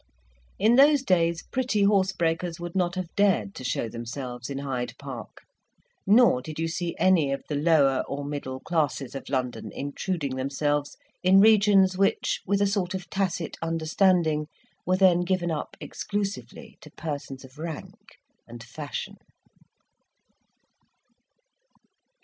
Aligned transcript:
In 0.57 0.77
those 0.77 1.03
days 1.03 1.43
"pretty 1.43 1.83
horsebreakers" 1.83 2.59
would 2.59 2.75
not 2.75 2.95
have 2.95 3.13
dared 3.15 3.53
to 3.53 3.63
show 3.63 3.87
themselves 3.87 4.49
in 4.49 4.57
Hyde 4.57 4.93
Park; 4.97 5.43
nor 6.07 6.41
did 6.41 6.57
you 6.57 6.67
see 6.67 6.95
any 6.97 7.31
of 7.31 7.43
the 7.47 7.55
lower 7.55 8.03
or 8.07 8.25
middle 8.25 8.59
classes 8.61 9.13
of 9.13 9.29
London 9.29 9.71
intruding 9.71 10.37
themselves 10.37 10.97
in 11.21 11.39
regions 11.39 11.99
which, 11.99 12.41
with 12.47 12.63
a 12.63 12.65
sort 12.65 12.95
of 12.95 13.11
tacit 13.11 13.57
understanding, 13.61 14.47
were 14.87 14.97
then 14.97 15.19
given 15.21 15.51
up 15.51 15.77
exclusively 15.79 16.79
to 16.81 16.89
persons 16.89 17.45
of 17.45 17.59
rank 17.59 18.17
and 18.47 18.63
fashion. 18.63 19.17